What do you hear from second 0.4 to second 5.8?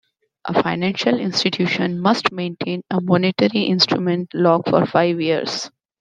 A financial institution must maintain a Monetary Instrument Log for five years.